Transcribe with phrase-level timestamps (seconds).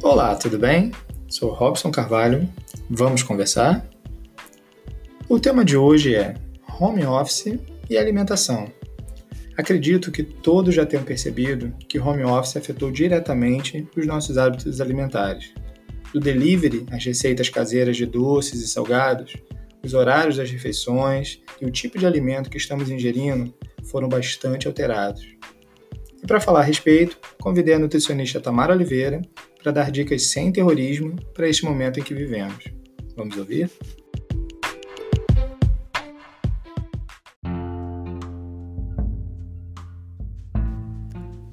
[0.00, 0.92] Olá, tudo bem?
[1.26, 2.48] Sou Robson Carvalho.
[2.88, 3.84] Vamos conversar?
[5.28, 6.34] O tema de hoje é
[6.80, 7.58] home office
[7.90, 8.70] e alimentação.
[9.56, 15.52] Acredito que todos já tenham percebido que home office afetou diretamente os nossos hábitos alimentares.
[16.12, 19.36] Do delivery às receitas caseiras de doces e salgados,
[19.84, 23.52] os horários das refeições e o tipo de alimento que estamos ingerindo
[23.82, 25.37] foram bastante alterados.
[26.28, 29.22] Para falar a respeito, convidei a nutricionista Tamara Oliveira
[29.62, 32.64] para dar dicas sem terrorismo para este momento em que vivemos.
[33.16, 33.70] Vamos ouvir?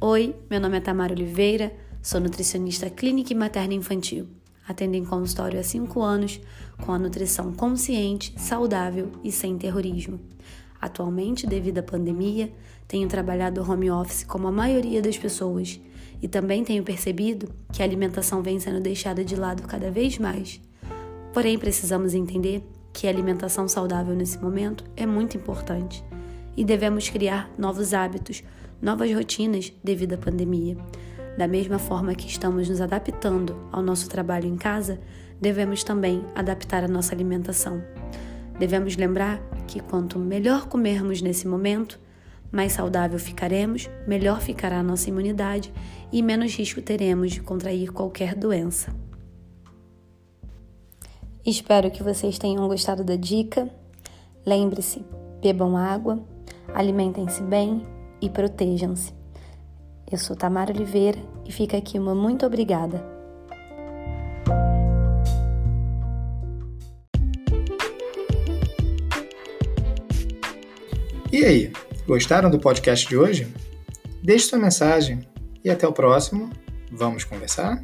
[0.00, 1.72] Oi, meu nome é Tamara Oliveira,
[2.02, 4.26] sou nutricionista clínica e materna infantil.
[4.66, 6.40] Atendo em consultório há 5 anos
[6.84, 10.18] com a nutrição consciente, saudável e sem terrorismo.
[10.80, 12.52] Atualmente, devido à pandemia,
[12.86, 15.80] tenho trabalhado home office como a maioria das pessoas
[16.20, 20.60] e também tenho percebido que a alimentação vem sendo deixada de lado cada vez mais.
[21.32, 26.04] Porém, precisamos entender que a alimentação saudável nesse momento é muito importante
[26.56, 28.44] e devemos criar novos hábitos,
[28.80, 30.76] novas rotinas devido à pandemia.
[31.36, 35.00] Da mesma forma que estamos nos adaptando ao nosso trabalho em casa,
[35.40, 37.82] devemos também adaptar a nossa alimentação.
[38.58, 41.98] Devemos lembrar que quanto melhor comermos nesse momento,
[42.50, 45.72] mais saudável ficaremos, melhor ficará a nossa imunidade
[46.12, 48.94] e menos risco teremos de contrair qualquer doença.
[51.44, 53.68] Espero que vocês tenham gostado da dica.
[54.46, 55.04] Lembre-se,
[55.42, 56.22] bebam água,
[56.72, 57.84] alimentem-se bem
[58.20, 59.12] e protejam-se.
[60.10, 63.04] Eu sou Tamara Oliveira e fica aqui uma muito obrigada.
[71.34, 71.72] E aí,
[72.06, 73.52] gostaram do podcast de hoje?
[74.22, 75.26] Deixe sua mensagem
[75.64, 76.48] e até o próximo.
[76.92, 77.82] Vamos conversar?